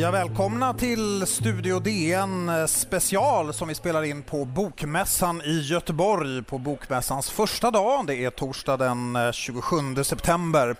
[0.00, 6.42] Ja, välkomna till Studio DN eh, special som vi spelar in på Bokmässan i Göteborg
[6.42, 8.06] på Bokmässans första dag.
[8.06, 10.76] Det är torsdag den eh, 27 september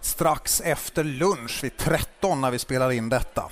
[0.00, 3.50] strax efter lunch vid 13 när vi spelar in detta.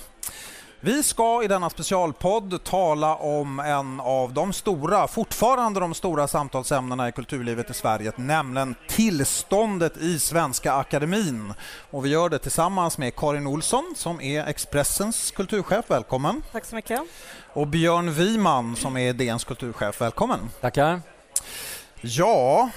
[0.81, 7.09] Vi ska i denna specialpodd tala om en av de stora, fortfarande de stora samtalsämnena
[7.09, 11.53] i kulturlivet i Sverige, nämligen tillståndet i Svenska Akademin.
[11.91, 15.85] Och vi gör det tillsammans med Karin Olsson som är Expressens kulturchef.
[15.87, 16.43] Välkommen!
[16.51, 17.01] Tack så mycket.
[17.53, 20.01] Och Björn Wiman som är DNs kulturchef.
[20.01, 20.39] Välkommen!
[20.61, 21.01] Tackar!
[22.01, 22.69] Ja,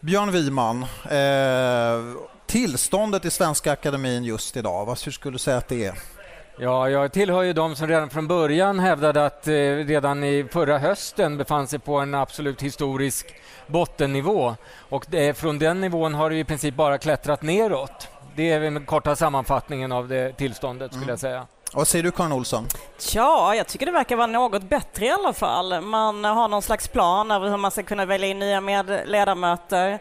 [0.00, 0.82] Björn Wiman.
[1.10, 6.17] Eh, tillståndet i Svenska Akademin just idag, vad skulle du säga att det är?
[6.60, 10.78] Ja, jag tillhör ju de som redan från början hävdade att eh, redan i förra
[10.78, 13.34] hösten befann sig på en absolut historisk
[13.66, 14.54] bottennivå.
[14.88, 18.08] Och det, från den nivån har det i princip bara klättrat neråt.
[18.36, 21.12] Det är den korta sammanfattningen av det tillståndet skulle mm.
[21.12, 21.46] jag säga.
[21.72, 22.66] Vad säger du Karin Olsson?
[23.14, 25.80] Ja, jag tycker det verkar vara något bättre i alla fall.
[25.80, 29.98] Man har någon slags plan över hur man ska kunna välja in nya med ledamöter.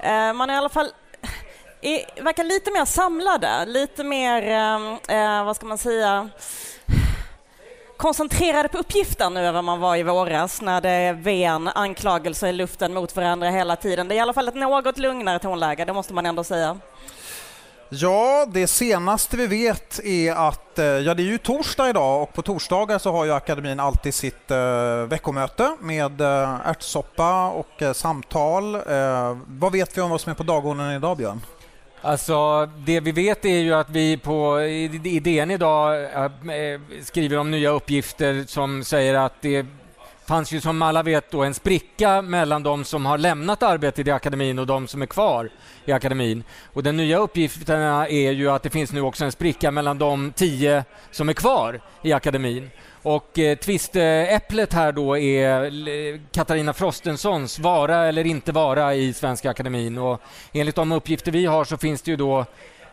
[0.00, 0.90] Eh, man är i alla fall
[1.86, 6.28] är, verkar lite mer samlade, lite mer, ehm, eh, vad ska man säga,
[7.96, 12.52] koncentrerade på uppgiften nu än vad man var i våras när det ven anklagelser i
[12.52, 14.08] luften mot varandra hela tiden.
[14.08, 16.78] Det är i alla fall ett något lugnare tonläge, det måste man ändå säga.
[17.88, 22.32] Ja, det senaste vi vet är att, eh, ja det är ju torsdag idag och
[22.32, 27.92] på torsdagar så har ju akademin alltid sitt eh, veckomöte med eh, ärtsoppa och eh,
[27.92, 28.74] samtal.
[28.74, 31.40] Eh, vad vet vi om vad som är på dagordningen idag Björn?
[32.06, 37.38] Alltså, det vi vet är ju att vi på i DN idag eh, eh, skriver
[37.38, 39.66] om nya uppgifter som säger att det
[40.26, 44.10] fanns ju som alla vet då en spricka mellan de som har lämnat arbetet i
[44.10, 45.50] akademin och de som är kvar
[45.84, 46.44] i akademin.
[46.72, 50.32] Och den nya uppgifterna är ju att det finns nu också en spricka mellan de
[50.32, 52.70] tio som är kvar i akademin.
[53.06, 59.50] Och eh, tvistäpplet här då är eh, Katarina Frostensons vara eller inte vara i Svenska
[59.50, 59.98] Akademin.
[59.98, 60.20] Och
[60.52, 62.44] enligt de uppgifter vi har så finns det ju då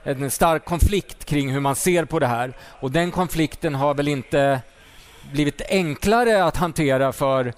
[0.04, 2.54] en stark konflikt kring hur man ser på det här.
[2.80, 4.62] Och den konflikten har väl inte
[5.32, 7.54] blivit enklare att hantera för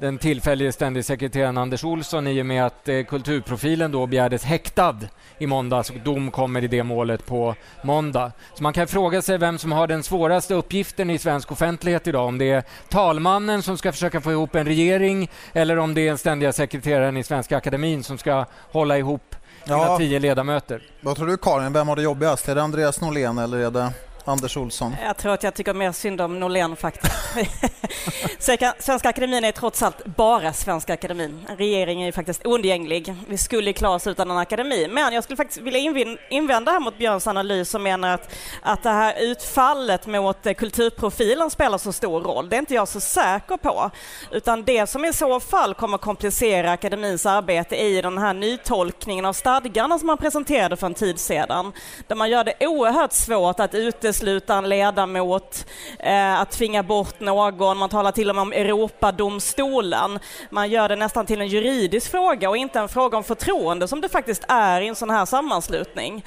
[0.00, 4.96] den tillfällige ständige sekreteraren Anders Olsson i och med att eh, kulturprofilen då begärdes häktad
[5.38, 8.32] i måndags och dom kommer i det målet på måndag.
[8.54, 12.26] Så man kan fråga sig vem som har den svåraste uppgiften i svensk offentlighet idag.
[12.26, 16.06] Om det är talmannen som ska försöka få ihop en regering eller om det är
[16.06, 19.98] den ständiga sekreteraren i Svenska Akademin som ska hålla ihop sina ja.
[19.98, 20.82] tio ledamöter.
[21.00, 22.48] Vad tror du Karin, vem har det jobbigast?
[22.48, 23.92] Är det Andreas Norlén eller är det
[24.30, 24.96] Anders Olsson?
[25.04, 27.12] Jag tror att jag tycker mer synd om Norlén faktiskt.
[28.78, 31.46] Svenska Akademin är trots allt bara Svenska Akademin.
[31.56, 33.14] Regeringen är faktiskt oundgänglig.
[33.28, 34.88] Vi skulle klara oss utan en akademi.
[34.90, 38.90] Men jag skulle faktiskt vilja invända här mot Björns analys som menar att, att det
[38.90, 42.48] här utfallet mot eh, kulturprofilen spelar så stor roll.
[42.48, 43.90] Det är inte jag så säker på.
[44.30, 49.24] Utan det som i så fall kommer komplicera akademins arbete är ju den här nytolkningen
[49.24, 51.72] av stadgarna som man presenterade för en tid sedan.
[52.06, 55.66] Där man gör det oerhört svårt att utesluta utesluta en ledamot,
[55.98, 57.78] eh, att tvinga bort någon.
[57.78, 60.18] Man talar till och med om Europadomstolen.
[60.50, 64.00] Man gör det nästan till en juridisk fråga och inte en fråga om förtroende som
[64.00, 66.24] det faktiskt är i en sån här sammanslutning.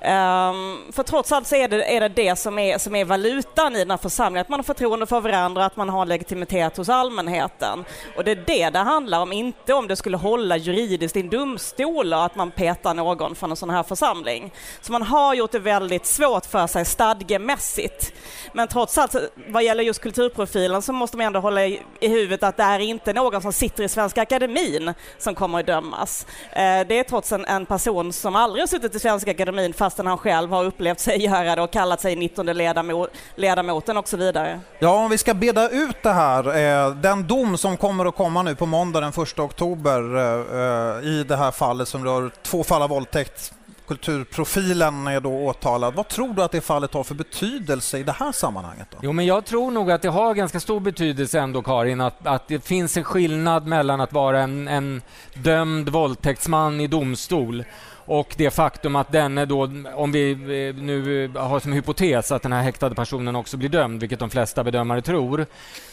[0.00, 0.52] Eh,
[0.92, 3.78] för trots allt så är det är det, det som, är, som är valutan i
[3.78, 7.84] den här församlingen, att man har förtroende för varandra, att man har legitimitet hos allmänheten.
[8.16, 11.30] Och det är det det handlar om, inte om det skulle hålla juridiskt i en
[11.30, 14.52] domstol och att man petar någon från en sån här församling.
[14.80, 18.12] Så man har gjort det väldigt svårt för sig stad stadgemässigt.
[18.52, 19.14] Men trots allt,
[19.48, 22.78] vad gäller just kulturprofilen så måste man ändå hålla i, i huvudet att det är
[22.78, 26.26] inte någon som sitter i Svenska Akademin som kommer att dömas.
[26.52, 30.06] Eh, det är trots en, en person som aldrig har suttit i Svenska Akademin fastän
[30.06, 34.16] han själv har upplevt sig göra det och kallat sig 19 ledamot, ledamoten och så
[34.16, 34.60] vidare.
[34.78, 36.46] Ja, om vi ska beda ut det här,
[36.86, 41.04] eh, den dom som kommer att komma nu på måndag den 1 oktober eh, eh,
[41.04, 43.52] i det här fallet som rör två fall av våldtäkt
[43.86, 45.94] kulturprofilen är då åtalad.
[45.94, 48.88] Vad tror du att det fallet har för betydelse i det här sammanhanget?
[48.90, 48.98] Då?
[49.02, 52.48] Jo, men jag tror nog att det har ganska stor betydelse ändå, Karin, att, att
[52.48, 55.02] det finns en skillnad mellan att vara en, en
[55.34, 57.64] dömd våldtäktsman i domstol
[58.06, 62.42] och det faktum att denne då, om vi eh, nu eh, har som hypotes att
[62.42, 65.46] den här häktade personen också blir dömd, vilket de flesta bedömare tror,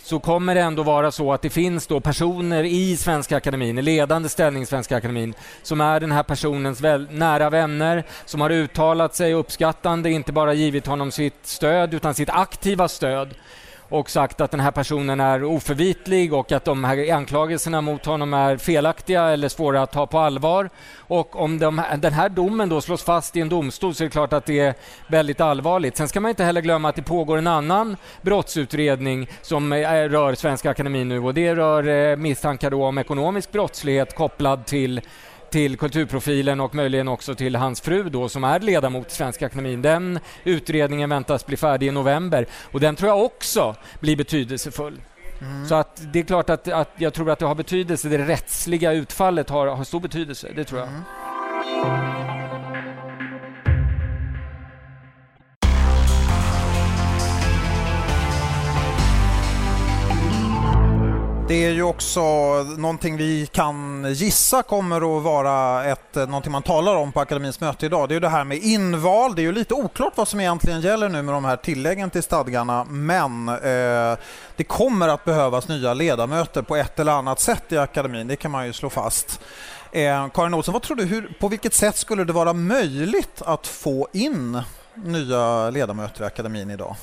[0.03, 3.81] så kommer det ändå vara så att det finns då personer i Svenska Akademin, i
[3.81, 8.49] ledande ställning i Svenska Akademin, som är den här personens väl, nära vänner, som har
[8.49, 13.35] uttalat sig uppskattande, inte bara givit honom sitt stöd, utan sitt aktiva stöd
[13.91, 18.33] och sagt att den här personen är oförvitlig och att de här anklagelserna mot honom
[18.33, 20.69] är felaktiga eller svåra att ta på allvar.
[20.97, 24.11] Och om de, den här domen då slås fast i en domstol så är det
[24.11, 24.73] klart att det är
[25.07, 25.97] väldigt allvarligt.
[25.97, 30.35] Sen ska man inte heller glömma att det pågår en annan brottsutredning som eh, rör
[30.35, 35.01] Svenska Akademin nu och det rör eh, misstankar om ekonomisk brottslighet kopplad till
[35.51, 39.81] till kulturprofilen och möjligen också till hans fru då som är ledamot i Svenska Akademin.
[39.81, 45.01] Den utredningen väntas bli färdig i november och den tror jag också blir betydelsefull.
[45.41, 45.67] Mm.
[45.67, 48.09] Så att det är klart att, att jag tror att det har betydelse.
[48.09, 50.89] Det rättsliga utfallet har, har stor betydelse, det tror jag.
[50.89, 52.40] Mm.
[61.51, 62.21] Det är ju också
[62.63, 67.59] någonting vi kan gissa kommer att vara ett, eh, någonting man talar om på akademins
[67.59, 68.09] möte idag.
[68.09, 69.35] Det är ju det här med inval.
[69.35, 72.23] Det är ju lite oklart vad som egentligen gäller nu med de här tilläggen till
[72.23, 74.17] stadgarna men eh,
[74.55, 78.27] det kommer att behövas nya ledamöter på ett eller annat sätt i akademin.
[78.27, 79.39] Det kan man ju slå fast.
[79.91, 83.67] Eh, Karin Olsson, vad tror du, hur, på vilket sätt skulle det vara möjligt att
[83.67, 84.61] få in
[84.95, 86.95] nya ledamöter i akademin idag?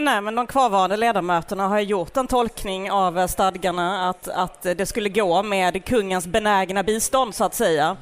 [0.00, 4.86] Nej, men de kvarvarande ledamöterna har gjort en tolkning av eh, stadgarna att, att det
[4.86, 7.96] skulle gå med kungens benägna bistånd så att säga.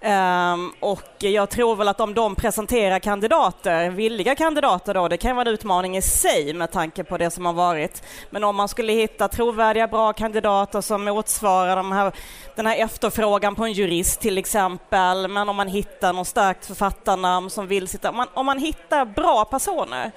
[0.00, 5.36] Um, och jag tror väl att om de presenterar kandidater, villiga kandidater då, det kan
[5.36, 8.02] vara en utmaning i sig med tanke på det som har varit.
[8.30, 12.12] Men om man skulle hitta trovärdiga, bra kandidater som motsvarar de här,
[12.56, 17.50] den här efterfrågan på en jurist till exempel, men om man hittar någon starkt författarnamn
[17.50, 20.12] som vill sitta, om man, om man hittar bra personer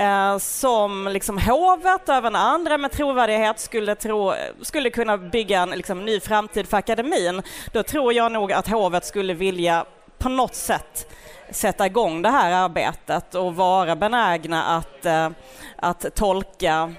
[0.00, 5.70] uh, som liksom hovet och även andra med trovärdighet skulle, tro, skulle kunna bygga en
[5.70, 7.42] liksom, ny framtid för akademin,
[7.72, 9.84] då tror jag nog att hovet skulle vilja
[10.18, 11.12] på något sätt
[11.50, 15.30] sätta igång det här arbetet och vara benägna att, eh,
[15.76, 16.94] att tolka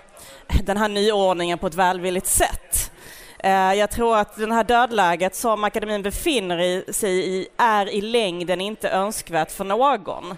[0.63, 2.91] den här nyordningen på ett välvilligt sätt.
[3.39, 8.61] Eh, jag tror att det här dödläget som akademin befinner sig i är i längden
[8.61, 10.31] inte önskvärt för någon.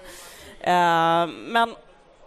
[0.62, 1.76] Eh, men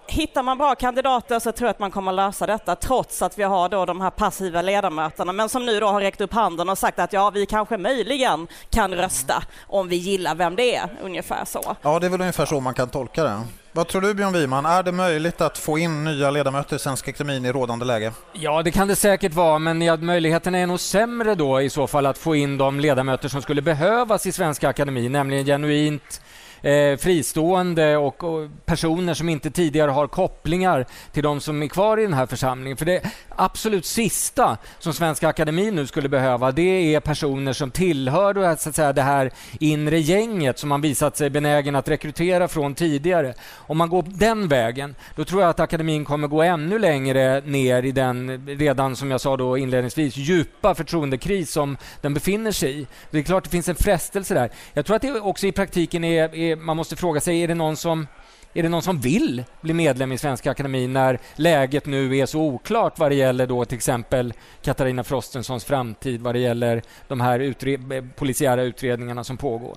[0.07, 3.43] hittar man bra kandidater så tror jag att man kommer lösa detta trots att vi
[3.43, 6.79] har då de här passiva ledamöterna men som nu då har räckt upp handen och
[6.79, 11.45] sagt att ja, vi kanske möjligen kan rösta om vi gillar vem det är, ungefär
[11.45, 11.77] så.
[11.83, 13.43] Ja, det är väl ungefär så man kan tolka det.
[13.73, 17.11] Vad tror du Björn Wiman, är det möjligt att få in nya ledamöter i Svenska
[17.11, 18.13] Akademin i rådande läge?
[18.33, 21.87] Ja, det kan det säkert vara, men ja, möjligheten är nog sämre då i så
[21.87, 26.21] fall att få in de ledamöter som skulle behövas i Svenska Akademin, nämligen genuint
[26.65, 31.99] eh, fristående och, och, personer som inte tidigare har kopplingar till de som är kvar
[31.99, 32.77] i den här församlingen.
[32.77, 38.35] För det absolut sista som Svenska Akademin nu skulle behöva det är personer som tillhör
[38.35, 39.31] det, så att säga, det här
[39.61, 43.35] inre gänget som man visat sig benägen att rekrytera från tidigare.
[43.53, 47.83] Om man går den vägen, då tror jag att akademin kommer gå ännu längre ner
[47.83, 52.87] i den redan, som jag sa då inledningsvis, djupa förtroendekris som den befinner sig i.
[53.11, 54.51] Det är klart det finns en frestelse där.
[54.73, 57.55] Jag tror att det också i praktiken är, är man måste fråga sig, är det
[57.55, 58.07] någon som
[58.55, 62.41] är det någon som vill bli medlem i Svenska Akademin när läget nu är så
[62.41, 67.41] oklart vad det gäller då till exempel Katarina Frostensons framtid vad det gäller de här
[67.41, 69.77] utre eh, polisiära utredningarna som pågår?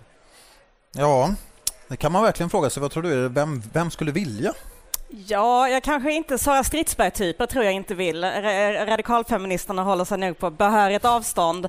[0.96, 1.34] Ja,
[1.88, 2.82] det kan man verkligen fråga sig.
[2.82, 3.30] Vad tror du?
[3.30, 4.54] Vem, vem skulle vilja
[5.09, 8.24] Ja, jag kanske inte Sara Stridsberg-typer tror jag inte vill.
[8.24, 11.68] Radikalfeministerna håller sig nog på behörigt avstånd.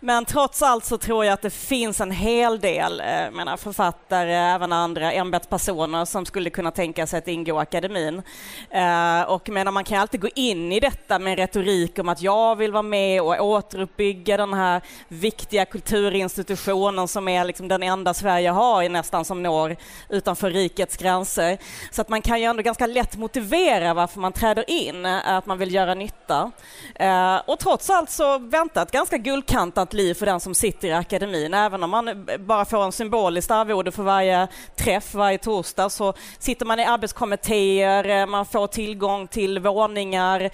[0.00, 4.34] Men trots allt så tror jag att det finns en hel del eh, menar, författare,
[4.34, 8.22] även andra ämbetspersoner som skulle kunna tänka sig att ingå i akademin.
[8.70, 12.56] Eh, och menar, man kan alltid gå in i detta med retorik om att jag
[12.56, 18.50] vill vara med och återuppbygga den här viktiga kulturinstitutionen som är liksom den enda Sverige
[18.50, 19.76] har nästan som når
[20.08, 21.58] utanför rikets gränser.
[21.90, 25.28] Så att man kan ju ändå ganska ganska lätt motivera varför man träder in, eh,
[25.28, 26.52] att man vill göra nytta.
[26.94, 30.92] Eh, och trots allt så väntar ett ganska guldkantat liv för den som sitter i
[30.92, 31.54] akademin.
[31.54, 36.66] Även om man bara får en symboliskt arvode för varje träff varje torsdag så sitter
[36.66, 40.50] man i arbetskommittéer, eh, man får tillgång till våningar,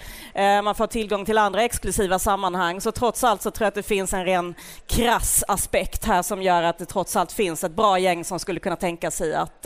[0.61, 2.81] man får tillgång till andra exklusiva sammanhang.
[2.81, 4.55] Så trots allt så tror jag att det finns en ren
[4.87, 8.59] krass aspekt här som gör att det trots allt finns ett bra gäng som skulle
[8.59, 9.65] kunna tänka sig att,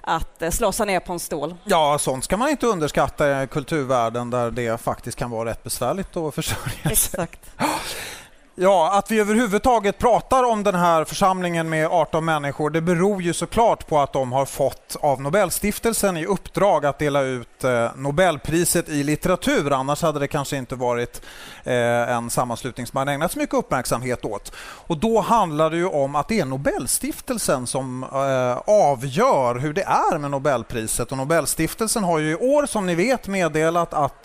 [0.00, 1.54] att slå sig ner på en stol.
[1.64, 6.16] Ja, sånt ska man inte underskatta i kulturvärlden där det faktiskt kan vara rätt besvärligt
[6.16, 6.92] att försörja sig.
[6.92, 7.40] Exakt.
[8.54, 13.32] Ja, att vi överhuvudtaget pratar om den här församlingen med 18 människor det beror ju
[13.32, 18.88] såklart på att de har fått av Nobelstiftelsen i uppdrag att dela ut eh, Nobelpriset
[18.88, 19.72] i litteratur.
[19.72, 21.22] Annars hade det kanske inte varit
[21.64, 21.74] eh,
[22.16, 24.52] en sammanslutning som man ägnat så mycket uppmärksamhet åt.
[24.60, 29.82] Och då handlar det ju om att det är Nobelstiftelsen som eh, avgör hur det
[29.82, 31.12] är med Nobelpriset.
[31.12, 34.24] Och Nobelstiftelsen har ju i år som ni vet meddelat att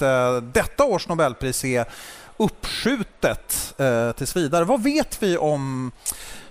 [0.54, 1.86] detta års Nobelpris är
[2.38, 4.66] uppskjutet eh, tills vidare.
[4.66, 5.92] Vad vet vi om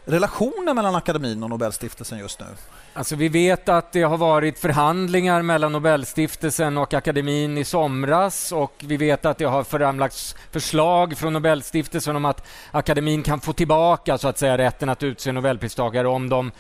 [0.05, 2.47] relationen mellan akademin och Nobelstiftelsen just nu?
[2.93, 8.73] Alltså vi vet att det har varit förhandlingar mellan Nobelstiftelsen och akademin i somras och
[8.79, 14.19] vi vet att det har framlagts förslag från Nobelstiftelsen om att akademin kan få tillbaka
[14.19, 16.51] så att säga rätten att utse Nobelpristagare om de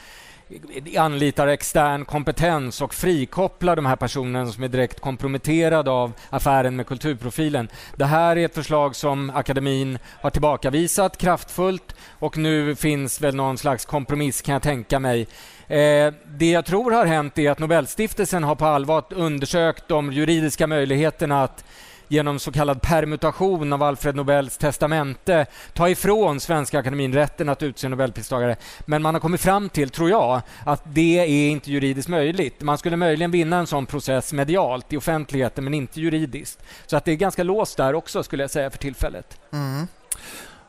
[0.98, 6.86] anlitar extern kompetens och frikopplar de här personerna som är direkt komprometterade av affären med
[6.86, 7.68] kulturprofilen.
[7.96, 13.58] Det här är ett förslag som akademin har tillbakavisat kraftfullt och nu finns väl någon
[13.58, 15.26] slags kompromiss kan jag tänka mig.
[15.66, 20.66] Eh, det jag tror har hänt är att Nobelstiftelsen har på allvar undersökt de juridiska
[20.66, 21.64] möjligheterna att
[22.08, 27.88] genom så kallad permutation av Alfred Nobels testamente ta ifrån Svenska Akademin rätten att utse
[27.88, 28.56] Nobelpristagare.
[28.80, 32.60] Men man har kommit fram till, tror jag, att det är inte juridiskt möjligt.
[32.60, 36.62] Man skulle möjligen vinna en sån process medialt i offentligheten, men inte juridiskt.
[36.86, 39.38] Så att det är ganska låst där också, skulle jag säga, för tillfället.
[39.52, 39.86] Mm.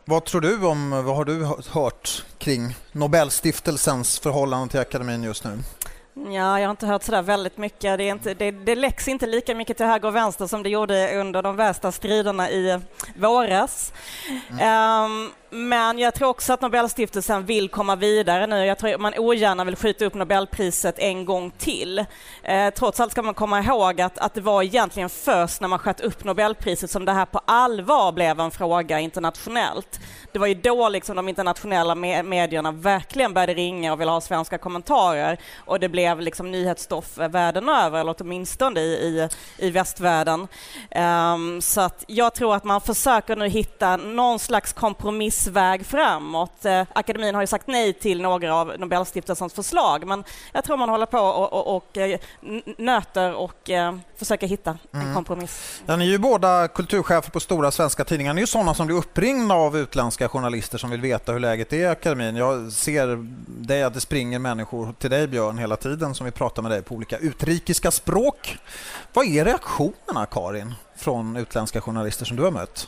[0.05, 5.59] Vad tror du om, vad har du hört kring Nobelstiftelsens förhållande till akademin just nu?
[6.25, 7.97] Ja, jag har inte hört så där väldigt mycket.
[7.97, 10.69] Det, är inte, det, det läcks inte lika mycket till höger och vänster som det
[10.69, 12.79] gjorde under de värsta striderna i
[13.15, 13.93] våras.
[14.49, 15.05] Mm.
[15.05, 18.65] Um, men jag tror också att Nobelstiftelsen vill komma vidare nu.
[18.65, 22.05] Jag tror man ogärna vill skjuta upp Nobelpriset en gång till.
[22.43, 25.79] Eh, trots allt ska man komma ihåg att, att det var egentligen först när man
[25.79, 29.99] sköt upp Nobelpriset som det här på allvar blev en fråga internationellt.
[30.31, 34.21] Det var ju då liksom de internationella me medierna verkligen började ringa och ville ha
[34.21, 40.47] svenska kommentarer och det blev liksom nyhetsstoff världen över, eller åtminstone i, i, i västvärlden.
[40.95, 46.65] Um, så att jag tror att man försöker nu hitta någon slags kompromiss väg framåt.
[46.65, 50.89] Eh, akademin har ju sagt nej till några av Nobelstiftelsens förslag, men jag tror man
[50.89, 52.19] håller på och, och, och eh,
[52.77, 55.13] nöter och eh, försöker hitta en mm.
[55.13, 55.81] kompromiss.
[55.85, 58.33] Ja, ni är ju båda kulturchefer på stora svenska tidningar.
[58.33, 61.73] Ni är ju sådana som blir uppringda av utländska journalister som vill veta hur läget
[61.73, 62.35] är i akademin.
[62.35, 66.61] Jag ser det att det springer människor till dig, Björn, hela tiden som vill prata
[66.61, 68.57] med dig på olika utrikiska språk.
[69.13, 72.87] Vad är reaktionerna, Karin, från utländska journalister som du har mött?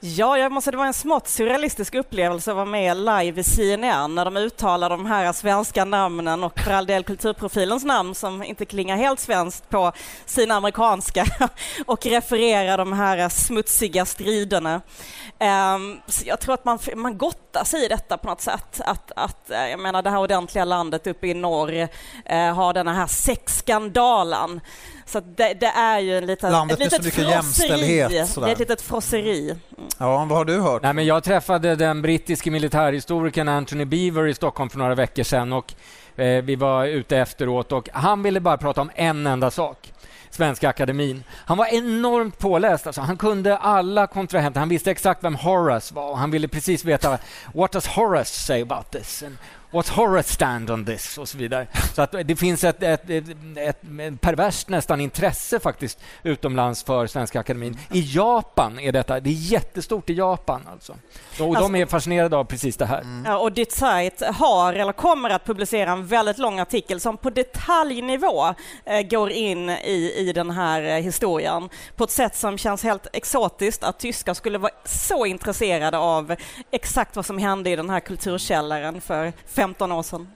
[0.00, 4.14] Ja, jag måste, det var en smått surrealistisk upplevelse att vara med live i CNN
[4.14, 8.64] när de uttalar de här svenska namnen och för all del kulturprofilens namn som inte
[8.64, 9.92] klingar helt svenskt på
[10.26, 11.26] sina amerikanska
[11.86, 14.80] och refererar de här smutsiga striderna.
[15.74, 18.80] Um, jag tror att man, man gottar sig i detta på något sätt.
[18.80, 22.88] Att, att, eh, jag menar det här ordentliga landet uppe i norr uh, har den
[22.88, 24.60] här sexskandalen
[25.06, 28.26] så det, det, är ju en liten, Landet ett litet så.
[28.26, 28.46] Sådär.
[28.46, 29.56] Det är ett litet frosseri.
[29.98, 30.82] Ja, vad har du hört?
[30.82, 35.52] Nej, men jag träffade den brittiske militärhistorikern Anthony Beaver i Stockholm för några veckor sedan
[35.52, 35.74] och
[36.16, 39.92] eh, vi var ute efteråt och han ville bara prata om en enda sak.
[40.30, 41.24] Svenska Akademin.
[41.30, 42.86] Han var enormt påläst.
[42.86, 43.00] Alltså.
[43.00, 44.60] Han kunde alla kontrahenter.
[44.60, 46.16] Han visste exakt vem Horace var.
[46.16, 47.18] Han ville precis veta
[47.54, 49.22] what does Horace say about this?
[49.22, 49.36] And
[49.70, 51.18] What's Horace stand on this?
[51.18, 51.66] och så vidare.
[51.94, 53.24] Så att det finns ett, ett, ett,
[53.56, 53.80] ett
[54.20, 57.78] perverst nästan intresse faktiskt utomlands för Svenska Akademin.
[57.92, 60.92] I Japan är detta, det är jättestort i Japan alltså.
[61.40, 63.00] Och alltså, de är fascinerade av precis det här.
[63.00, 63.24] Mm.
[63.26, 67.30] Ja, och ditt sajt har eller kommer att publicera en väldigt lång artikel som på
[67.30, 68.54] detaljnivå
[68.84, 73.06] eh, går in i, i den här eh, historien på ett sätt som känns helt
[73.12, 76.34] exotiskt att tyskar skulle vara så intresserade av
[76.70, 80.28] exakt vad som hände i den här kulturkällaren för 15 år sedan.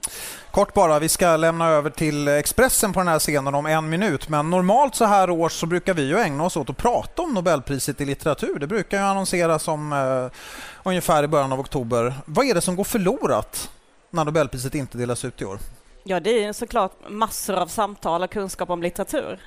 [0.51, 4.29] Kort bara, vi ska lämna över till Expressen på den här scenen om en minut.
[4.29, 7.33] Men normalt så här års så brukar vi ju ägna oss åt att prata om
[7.33, 8.59] Nobelpriset i litteratur.
[8.59, 10.37] Det brukar ju annonseras om eh,
[10.83, 12.13] ungefär i början av oktober.
[12.25, 13.69] Vad är det som går förlorat
[14.09, 15.59] när Nobelpriset inte delas ut i år?
[16.03, 19.39] Ja, det är såklart massor av samtal och kunskap om litteratur.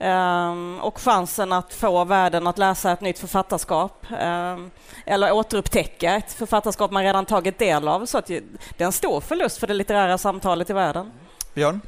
[0.00, 4.70] Um, och chansen att få världen att läsa ett nytt författarskap um,
[5.06, 8.06] eller återupptäcka ett författarskap man redan tagit del av.
[8.06, 8.42] Så att det
[8.78, 11.10] är en stor förlust för det litterära samtalet i världen.
[11.54, 11.80] Björn?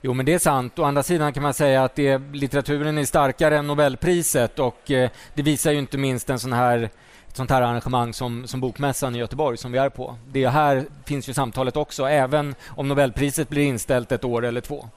[0.00, 0.78] Jo, men det är sant.
[0.78, 5.10] Å andra sidan kan man säga att det, litteraturen är starkare än Nobelpriset och eh,
[5.34, 6.90] det visar ju inte minst en sån här
[7.34, 10.16] ett sånt här arrangemang som, som Bokmässan i Göteborg som vi är på.
[10.32, 14.88] Det här finns ju samtalet också, även om Nobelpriset blir inställt ett år eller två.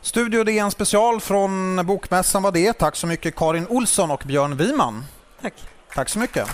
[0.00, 2.72] Studio DN special från Bokmässan var det.
[2.72, 5.04] Tack så mycket Karin Olsson och Björn Wiman.
[5.42, 5.54] Tack.
[5.94, 6.48] Tack så mycket.